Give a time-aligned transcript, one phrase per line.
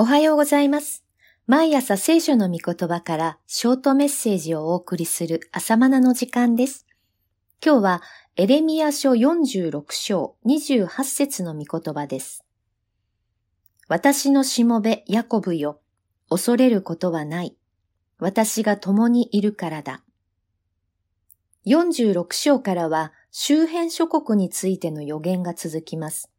[0.00, 1.02] おはようございます。
[1.48, 6.86] 毎朝聖書の御言葉からショートメッセージをお送りする朝マナの時間です。
[7.60, 8.02] 今日は
[8.36, 12.44] エレミア書46章28節の御言葉です。
[13.88, 15.80] 私のしもべヤコブよ、
[16.30, 17.56] 恐れることはない。
[18.20, 20.04] 私が共にいるからだ。
[21.66, 26.30] 46章からは周辺諸国についての予言が続きます。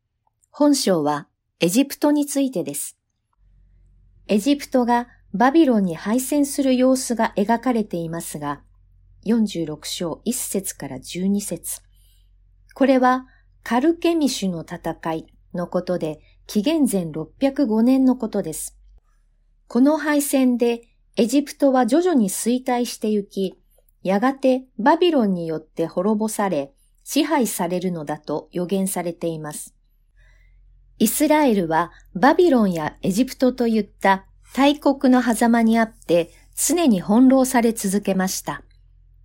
[0.50, 1.28] 本章は
[1.60, 2.99] エジプトについてです。
[4.32, 8.62] エジプトがバビロンに敗戦する様子が描かれていますが、
[9.26, 11.82] 46章1節から12節
[12.76, 13.26] これは
[13.64, 15.26] カルケミシュの戦い
[15.56, 18.78] のことで、紀元前605年のことです。
[19.68, 20.84] この敗戦で
[21.16, 23.60] エジプトは徐々に衰退してゆき、
[24.04, 26.72] やがてバビロンによって滅ぼされ、
[27.04, 29.74] 支配されるのだと予言されています。
[31.00, 38.64] イスラエルはバビロンやエジプトといった大国の狭間にあって常に翻弄され続けました。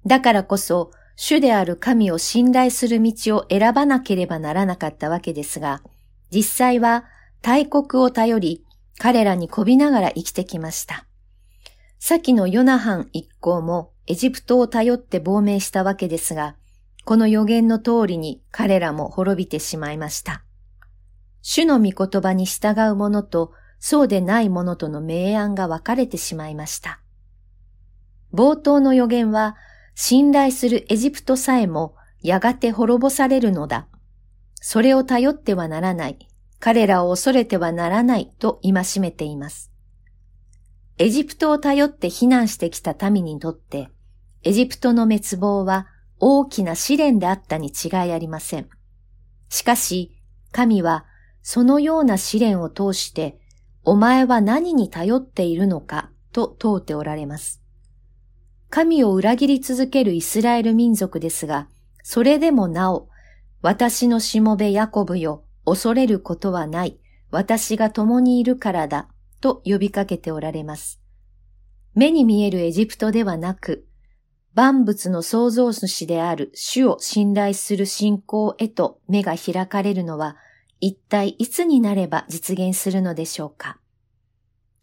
[0.06, 5.82] だからこそ主である神を信頼する道を選ばなければならなかったわけですが、
[6.30, 7.04] 実際は
[7.42, 8.64] 大国を頼り
[8.98, 11.06] 彼らにこびながら生きてきました。
[11.98, 16.54] 先のヨナハン一行もエジプトを頼って亡命したわけですが、
[17.04, 20.44] この予言の通りに彼らも滅びてしまいました。
[21.46, 27.00] 主の御言葉に従う者とそうでない者との明暗が分かれてしまいました。
[28.32, 29.54] 冒頭の予言は、
[29.94, 33.88] 信頼するエジプトさえもやがて滅ぼされるのだ。
[34.54, 36.30] それを頼ってはならない。
[36.60, 39.70] 彼らを恐れてはならないと戒めています。
[40.96, 43.90] エジプトを頼って避難してきた民にとって、
[44.44, 48.70] エジプトの滅亡は大きな試練であったに違いありません。
[49.50, 50.16] しかし、
[50.50, 51.04] 神は
[51.44, 53.38] そのような試練を通して、
[53.84, 57.62] お前は何に頼っているのかと問うておられます。
[58.70, 61.68] 神を裏切り続けるイスラエル民族ですが、
[62.02, 63.08] それでもなお、
[63.62, 66.98] 私のしもべヤコブよ、恐れることはない。
[67.30, 69.08] 私が共にいるからだ。
[69.40, 70.98] と呼びかけておられます。
[71.94, 73.86] 目に見えるエジプトではなく、
[74.54, 80.38] 万物の創造主である主を信頼する信仰へと目が開かれるのは、
[80.80, 83.78] 一体いつになれば実現するのでしょうか？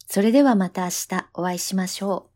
[0.07, 2.30] それではまた明日お会いしましょう。